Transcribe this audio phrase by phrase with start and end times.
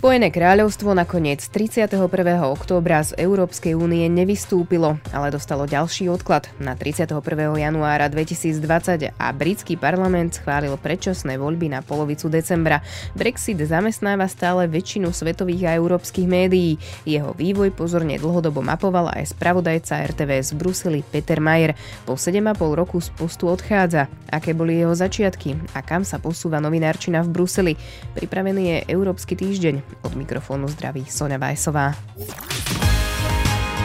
[0.00, 2.08] Spojené kráľovstvo nakoniec 31.
[2.48, 7.20] októbra z Európskej únie nevystúpilo, ale dostalo ďalší odklad na 31.
[7.60, 12.80] januára 2020 a britský parlament schválil predčasné voľby na polovicu decembra.
[13.12, 16.80] Brexit zamestnáva stále väčšinu svetových a európskych médií.
[17.04, 21.76] Jeho vývoj pozorne dlhodobo mapoval aj spravodajca RTVS v Bruseli Peter Mayer.
[22.08, 24.08] Po 7,5 roku z postu odchádza.
[24.32, 27.72] Aké boli jeho začiatky a kam sa posúva novinárčina v Bruseli?
[28.16, 29.89] Pripravený je Európsky týždeň.
[30.02, 31.94] Od mikrofónu zdraví Sonja Vajsová.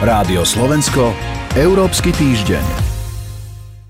[0.02, 1.16] Rádio Slovensko,
[1.56, 2.64] Európsky týždeň.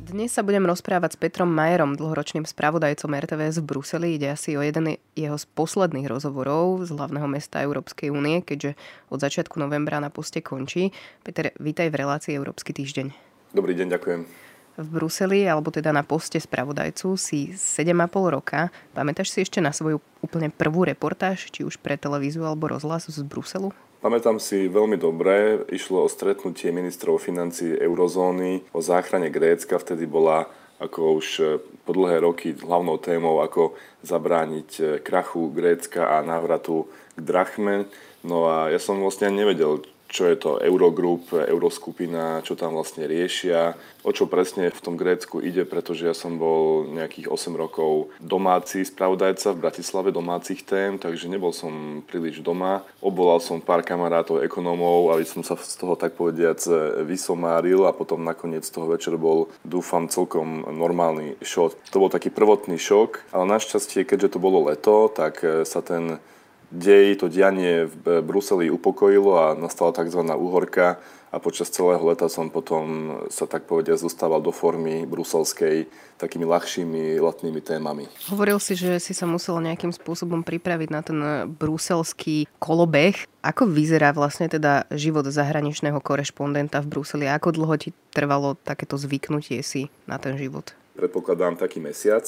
[0.06, 4.09] Dnes sa budem rozprávať s Petrom Majerom, dlhoročným spravodajcom RTVS v Bruseli.
[4.16, 8.78] Ide asi o jeden jeho z posledných rozhovorov z hlavného mesta Európskej únie, keďže
[9.12, 10.95] od začiatku novembra na poste končí.
[11.20, 13.12] Peter, vítaj v relácii Európsky týždeň.
[13.53, 14.45] Dobrý deň, ďakujem
[14.76, 18.68] v Bruseli, alebo teda na poste spravodajcu si 7,5 roka.
[18.92, 23.24] Pamätáš si ešte na svoju úplne prvú reportáž, či už pre televíziu alebo rozhlas z
[23.24, 23.72] Bruselu?
[24.05, 30.46] Pamätám si veľmi dobre, išlo o stretnutie ministrov financí eurozóny, o záchrane Grécka, vtedy bola
[30.77, 31.44] ako už e,
[31.88, 33.72] po dlhé roky hlavnou témou, ako
[34.05, 36.84] zabrániť e, krachu Grécka a návratu
[37.16, 37.88] k drachme.
[38.20, 43.74] No a ja som vlastne nevedel, čo je to Eurogroup, Euroskupina, čo tam vlastne riešia,
[44.06, 48.86] o čo presne v tom Grécku ide, pretože ja som bol nejakých 8 rokov domáci
[48.86, 52.86] spravodajca v Bratislave domácich tém, takže nebol som príliš doma.
[53.02, 56.62] Obolal som pár kamarátov, ekonómov, aby som sa z toho tak povediac
[57.02, 61.74] vysomáril a potom nakoniec toho večer bol, dúfam, celkom normálny šok.
[61.90, 66.22] To bol taký prvotný šok, ale našťastie, keďže to bolo leto, tak sa ten
[66.70, 70.22] dej, to dianie v Bruseli upokojilo a nastala tzv.
[70.22, 70.98] úhorka
[71.34, 75.84] a počas celého leta som potom sa tak povedia zostával do formy bruselskej
[76.17, 78.08] takými ľahšími letnými témami.
[78.33, 81.19] Hovoril si, že si sa musel nejakým spôsobom pripraviť na ten
[81.50, 83.28] bruselský kolobeh.
[83.45, 87.27] Ako vyzerá vlastne teda život zahraničného korešpondenta v Bruseli?
[87.29, 90.73] Ako dlho ti trvalo takéto zvyknutie si na ten život?
[90.96, 92.24] Predpokladám taký mesiac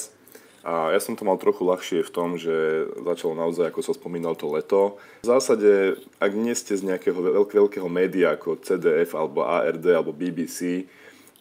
[0.66, 4.34] a ja som to mal trochu ľahšie v tom, že začalo naozaj, ako som spomínal,
[4.34, 4.98] to leto.
[5.22, 10.10] V zásade, ak nie ste z nejakého veľk- veľkého média ako CDF alebo ARD alebo
[10.10, 10.90] BBC,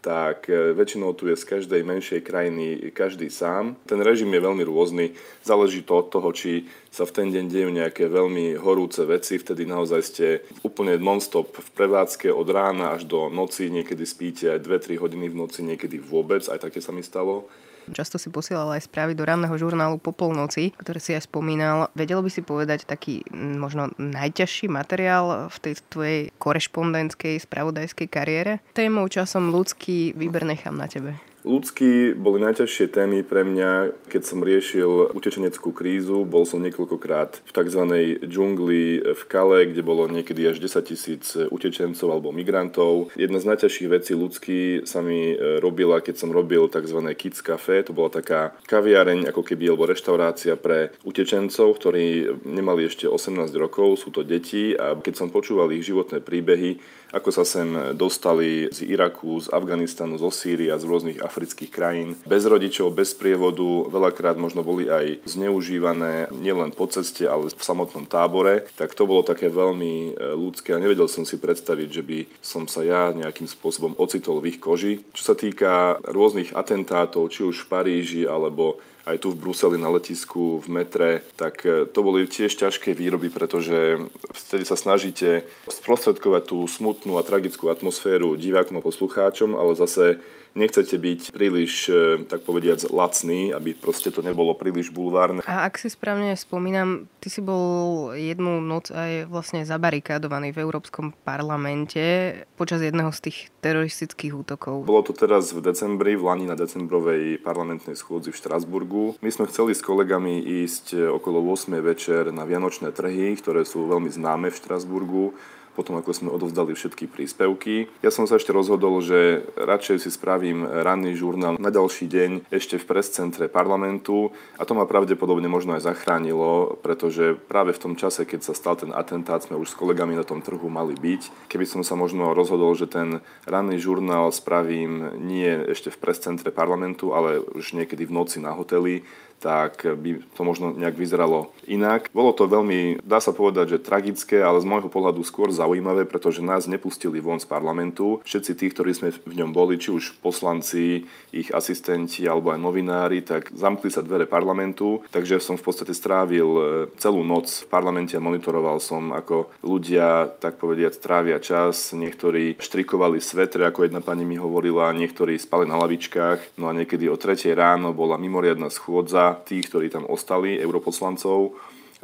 [0.08, 3.76] tak e, väčšinou tu je z každej menšej krajiny každý sám.
[3.84, 7.70] Ten režim je veľmi rôzny, záleží to od toho, či sa v ten deň dejú
[7.74, 10.28] nejaké veľmi horúce veci, vtedy naozaj ste
[10.64, 15.36] úplne non-stop v prevádzke od rána až do noci, niekedy spíte aj 2-3 hodiny v
[15.36, 17.50] noci, niekedy vôbec, aj také sa mi stalo.
[17.92, 21.92] Často si posielal aj správy do ranného žurnálu po polnoci, ktoré si aj spomínal.
[21.96, 28.60] Vedel by si povedať taký možno najťažší materiál v tej tvojej korešpondenskej spravodajskej kariére?
[28.76, 31.16] Témou časom ľudský výber nechám na tebe.
[31.48, 36.28] Ľudský boli najťažšie témy pre mňa, keď som riešil utečeneckú krízu.
[36.28, 37.84] Bol som niekoľkokrát v tzv.
[38.28, 43.16] džungli v Kale, kde bolo niekedy až 10 tisíc utečencov alebo migrantov.
[43.16, 47.00] Jedna z najťažších vecí ľudský sa mi e, robila, keď som robil tzv.
[47.16, 47.80] Kids Café.
[47.88, 54.04] To bola taká kaviareň, ako keby, alebo reštaurácia pre utečencov, ktorí nemali ešte 18 rokov,
[54.04, 58.84] sú to deti a keď som počúval ich životné príbehy, ako sa sem dostali z
[58.88, 62.20] Iraku, z Afganistanu, zo Sýrie a z rôznych afrických krajín.
[62.28, 68.04] Bez rodičov, bez prievodu, veľakrát možno boli aj zneužívané nielen po ceste, ale v samotnom
[68.10, 68.68] tábore.
[68.76, 72.68] Tak to bolo také veľmi e, ľudské a nevedel som si predstaviť, že by som
[72.68, 75.04] sa ja nejakým spôsobom ocitol v ich koži.
[75.16, 79.88] Čo sa týka rôznych atentátov, či už v Paríži alebo aj tu v Bruseli na
[79.88, 84.04] letisku, v metre, tak e, to boli tiež ťažké výroby, pretože
[84.36, 90.18] vtedy sa snažíte sprostredkovať tú smutnú a tragickú atmosféru divákom a poslucháčom, ale zase
[90.58, 95.46] nechcete byť príliš, e, tak povediac, lacný, aby proste to nebolo príliš bulvárne.
[95.46, 101.14] A ak si správne spomínam, ty si bol jednu noc aj vlastne zabarikádovaný v Európskom
[101.22, 104.82] parlamente počas jedného z tých teroristických útokov.
[104.90, 109.04] Bolo to teraz v decembri, v Lani na decembrovej parlamentnej schôdzi v Štrasburgu.
[109.22, 111.78] My sme chceli s kolegami ísť okolo 8.
[111.86, 115.38] večer na Vianočné trhy, ktoré sú veľmi známe v Štrasburgu
[115.78, 117.86] potom ako sme odovzdali všetky príspevky.
[118.02, 122.82] Ja som sa ešte rozhodol, že radšej si spravím ranný žurnál na ďalší deň ešte
[122.82, 128.26] v prescentre parlamentu a to ma pravdepodobne možno aj zachránilo, pretože práve v tom čase,
[128.26, 131.46] keď sa stal ten atentát, sme už s kolegami na tom trhu mali byť.
[131.46, 137.14] Keby som sa možno rozhodol, že ten ranný žurnál spravím nie ešte v prescentre parlamentu,
[137.14, 139.06] ale už niekedy v noci na hoteli,
[139.38, 142.10] tak by to možno nejak vyzeralo inak.
[142.10, 146.08] Bolo to veľmi, dá sa povedať, že tragické, ale z môjho pohľadu skôr za zaujímavé,
[146.08, 148.24] pretože nás nepustili von z parlamentu.
[148.24, 151.04] Všetci tí, ktorí sme v ňom boli, či už poslanci,
[151.36, 156.48] ich asistenti alebo aj novinári, tak zamkli sa dvere parlamentu, takže som v podstate strávil
[156.48, 156.62] e,
[156.96, 161.92] celú noc v parlamente a monitoroval som, ako ľudia, tak povediať, trávia čas.
[161.92, 167.12] Niektorí štrikovali svetre, ako jedna pani mi hovorila, niektorí spali na lavičkách, no a niekedy
[167.12, 171.58] o 3 ráno bola mimoriadná schôdza tých, ktorí tam ostali, europoslancov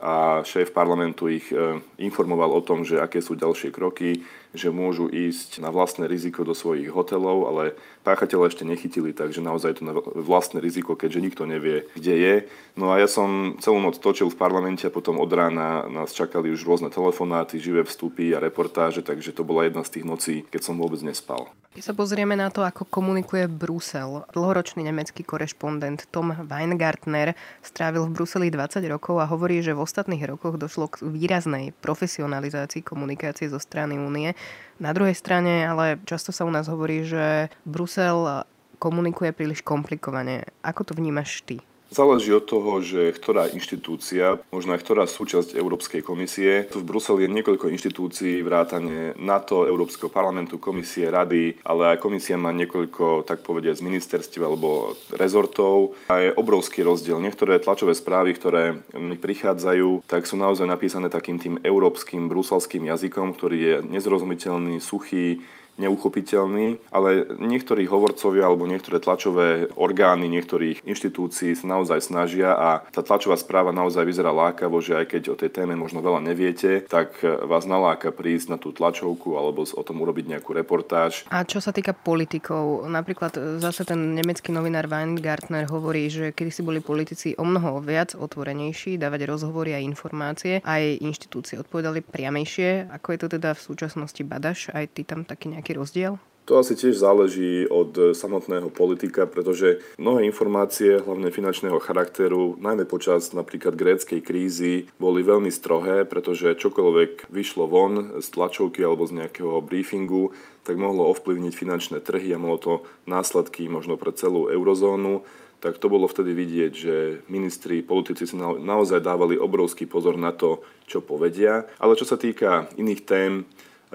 [0.04, 5.08] a šéf parlamentu ich e, informoval o tom, že aké sú ďalšie kroky, že môžu
[5.08, 9.96] ísť na vlastné riziko do svojich hotelov, ale páchateľa ešte nechytili, takže naozaj to na
[9.98, 12.36] vlastné riziko, keďže nikto nevie, kde je.
[12.76, 16.52] No a ja som celú noc točil v parlamente a potom od rána nás čakali
[16.52, 20.62] už rôzne telefonáty, živé vstupy a reportáže, takže to bola jedna z tých nocí, keď
[20.68, 21.50] som vôbec nespal.
[21.74, 27.34] Keď sa pozrieme na to, ako komunikuje Brusel, dlhoročný nemecký korešpondent Tom Weingartner
[27.66, 32.86] strávil v Bruseli 20 rokov a hovorí, že v ostatných rokoch došlo k výraznej profesionalizácii
[32.86, 34.38] komunikácie zo strany únie.
[34.78, 38.46] Na druhej strane ale často sa u nás hovorí, že Brusel
[38.78, 40.46] komunikuje príliš komplikovane.
[40.62, 41.58] Ako to vnímaš ty?
[41.94, 46.66] Záleží od toho, že ktorá inštitúcia, možno aj ktorá súčasť Európskej komisie.
[46.66, 52.34] Tu v Bruseli je niekoľko inštitúcií, vrátane NATO, Európskeho parlamentu, komisie, rady, ale aj komisia
[52.34, 55.94] má niekoľko, tak povediať, z ministerstiev alebo rezortov.
[56.10, 57.22] A je obrovský rozdiel.
[57.22, 63.38] Niektoré tlačové správy, ktoré mi prichádzajú, tak sú naozaj napísané takým tým európskym, bruselským jazykom,
[63.38, 65.46] ktorý je nezrozumiteľný, suchý,
[65.78, 73.02] neuchopiteľný, ale niektorí hovorcovia alebo niektoré tlačové orgány niektorých inštitúcií sa naozaj snažia a tá
[73.02, 77.22] tlačová správa naozaj vyzerá lákavo, že aj keď o tej téme možno veľa neviete, tak
[77.24, 81.26] vás naláka prísť na tú tlačovku alebo o tom urobiť nejakú reportáž.
[81.32, 86.62] A čo sa týka politikov, napríklad e, zase ten nemecký novinár Weingartner hovorí, že kedysi
[86.62, 93.08] boli politici o mnoho viac otvorenejší, dávať rozhovory a informácie, aj inštitúcie odpovedali priamejšie, ako
[93.16, 96.20] je to teda v súčasnosti Badaš, aj ty tam taký nejaký nejaký rozdiel?
[96.52, 103.32] To asi tiež záleží od samotného politika, pretože mnohé informácie, hlavne finančného charakteru, najmä počas
[103.32, 109.64] napríklad gréckej krízy, boli veľmi strohé, pretože čokoľvek vyšlo von z tlačovky alebo z nejakého
[109.64, 110.36] briefingu,
[110.68, 112.74] tak mohlo ovplyvniť finančné trhy a mohlo to
[113.08, 115.24] následky možno pre celú eurozónu
[115.64, 116.96] tak to bolo vtedy vidieť, že
[117.32, 120.60] ministri, politici si naozaj dávali obrovský pozor na to,
[120.92, 121.64] čo povedia.
[121.80, 123.48] Ale čo sa týka iných tém,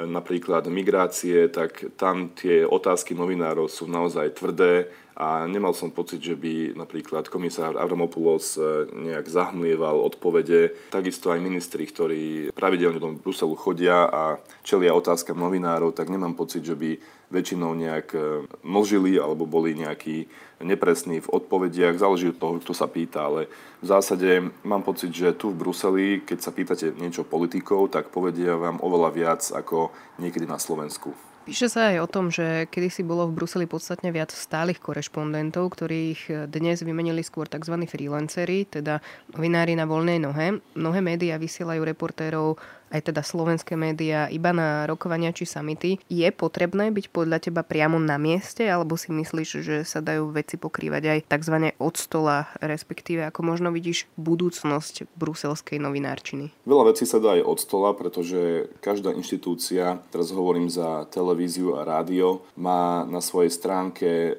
[0.07, 4.87] napríklad migrácie, tak tam tie otázky novinárov sú naozaj tvrdé
[5.19, 10.71] a nemal som pocit, že by napríklad komisár Avramopoulos e, nejak zahmlieval odpovede.
[10.95, 16.63] Takisto aj ministri, ktorí pravidelne do Bruselu chodia a čelia otázkam novinárov, tak nemám pocit,
[16.63, 17.03] že by
[17.35, 20.31] väčšinou nejak e, mlžili alebo boli nejakí
[20.63, 21.99] nepresní v odpovediach.
[21.99, 23.51] Záleží od toho, kto sa pýta, ale
[23.83, 28.55] v zásade mám pocit, že tu v Bruseli, keď sa pýtate niečo politikov, tak povedia
[28.55, 29.91] vám oveľa viac ako
[30.23, 31.11] niekedy na Slovensku.
[31.49, 36.45] Píše sa aj o tom, že kedysi bolo v Bruseli podstatne viac stálych korešpondentov, ktorých
[36.45, 37.73] dnes vymenili skôr tzv.
[37.89, 39.01] freelanceri, teda
[39.33, 40.61] novinári na voľnej nohe.
[40.77, 42.61] Mnohé médiá vysielajú reportérov
[42.93, 46.01] aj teda slovenské médiá iba na rokovania či samity.
[46.09, 50.57] Je potrebné byť podľa teba priamo na mieste, alebo si myslíš, že sa dajú veci
[50.57, 51.57] pokrývať aj tzv.
[51.77, 56.53] od stola, respektíve ako možno vidíš budúcnosť bruselskej novinárčiny?
[56.65, 61.85] Veľa vecí sa dá aj od stola, pretože každá inštitúcia, teraz hovorím za televíziu a
[61.85, 64.35] rádio, má na svojej stránke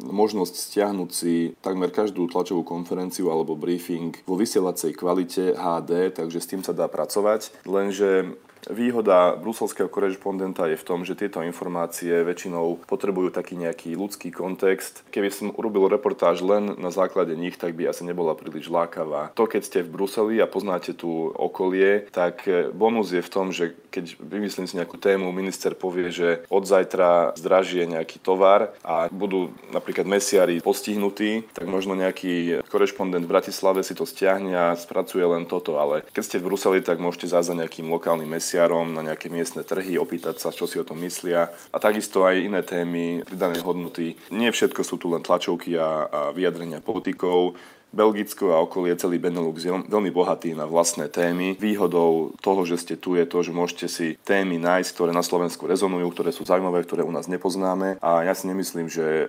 [0.00, 6.48] možnosť stiahnuť si takmer každú tlačovú konferenciu alebo briefing vo vysielacej kvalite HD, takže s
[6.48, 7.52] tým sa dá pracovať.
[7.68, 8.38] Lenže
[8.70, 15.02] Výhoda bruselského korešpondenta je v tom, že tieto informácie väčšinou potrebujú taký nejaký ľudský kontext.
[15.10, 19.34] Keby som urobil reportáž len na základe nich, tak by asi nebola príliš lákavá.
[19.34, 23.74] To, keď ste v Bruseli a poznáte tu okolie, tak bonus je v tom, že
[23.90, 29.50] keď vymyslím si nejakú tému, minister povie, že od zajtra zdražie nejaký tovar a budú
[29.82, 35.50] napríklad mesiari postihnutí, tak možno nejaký korešpondent v Bratislave si to stiahne a spracuje len
[35.50, 39.26] toto, ale keď ste v Bruseli, tak môžete zájsť za nejakým lokálnym mesiarom na nejaké
[39.26, 41.50] miestne trhy, opýtať sa, čo si o tom myslia.
[41.74, 44.14] A takisto aj iné témy, pridané hodnoty.
[44.30, 47.58] Nie všetko sú tu len tlačovky a, a vyjadrenia politikov.
[47.92, 51.60] Belgicko a okolie, celý Benelux je veľmi bohatý na vlastné témy.
[51.60, 55.68] Výhodou toho, že ste tu, je to, že môžete si témy nájsť, ktoré na Slovensku
[55.68, 58.00] rezonujú, ktoré sú zaujímavé, ktoré u nás nepoznáme.
[58.00, 59.24] A ja si nemyslím, že e,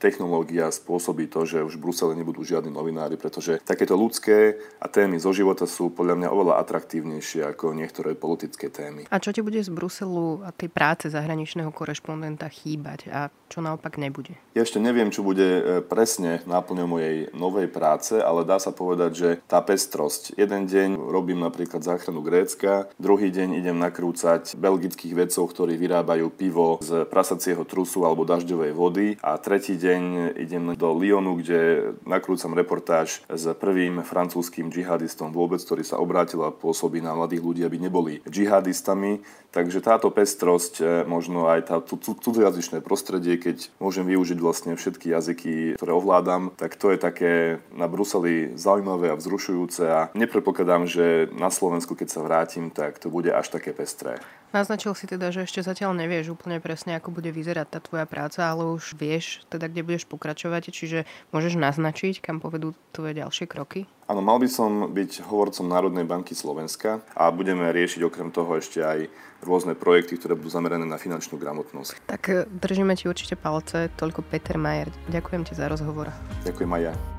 [0.00, 5.20] technológia spôsobí to, že už v Brusele nebudú žiadni novinári, pretože takéto ľudské a témy
[5.20, 9.04] zo života sú podľa mňa oveľa atraktívnejšie ako niektoré politické témy.
[9.12, 13.20] A čo ti bude z Bruselu a tej práce zahraničného korešpondenta chýbať a
[13.52, 14.34] čo naopak nebude?
[14.56, 18.70] Ja ešte neviem, čo bude e, presne náplňou mojej novej práce práce, ale dá sa
[18.70, 20.38] povedať, že tá pestrosť.
[20.38, 26.78] Jeden deň robím napríklad záchranu Grécka, druhý deň idem nakrúcať belgických vedcov, ktorí vyrábajú pivo
[26.78, 33.26] z prasacieho trusu alebo dažďovej vody a tretí deň idem do Lyonu, kde nakrúcam reportáž
[33.26, 38.22] s prvým francúzským džihadistom vôbec, ktorý sa obrátil a pôsobí na mladých ľudí, aby neboli
[38.30, 39.26] džihadistami.
[39.56, 45.54] Takže táto pestrosť, e, možno aj tá cudzojazyčné prostredie, keď môžem využiť vlastne všetky jazyky,
[45.80, 47.32] ktoré ovládam, tak to je také
[47.72, 53.08] na Bruseli zaujímavé a vzrušujúce a nepredpokladám, že na Slovensku, keď sa vrátim, tak to
[53.08, 54.20] bude až také pestré.
[54.52, 58.46] Naznačil si teda, že ešte zatiaľ nevieš úplne presne, ako bude vyzerať tá tvoja práca,
[58.46, 60.98] ale už vieš teda, kde budeš pokračovať, čiže
[61.34, 63.84] môžeš naznačiť, kam povedú tvoje ďalšie kroky?
[64.06, 68.78] Áno, mal by som byť hovorcom Národnej banky Slovenska a budeme riešiť okrem toho ešte
[68.78, 69.10] aj
[69.42, 72.06] rôzne projekty, ktoré budú zamerané na finančnú gramotnosť.
[72.06, 73.90] Tak e, držíme ti určite palce.
[73.98, 74.94] Toľko Peter Majer.
[75.10, 76.14] Ďakujem ti za rozhovor.
[76.46, 77.15] Ďakujem aj ja.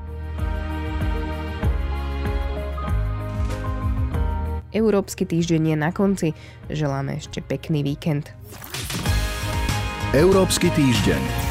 [4.72, 6.28] Európsky týždeň je na konci.
[6.68, 8.32] Želáme ešte pekný víkend.
[10.12, 11.47] Európsky týždeň.